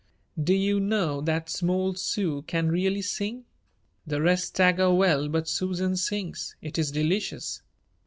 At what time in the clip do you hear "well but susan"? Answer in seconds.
4.91-5.95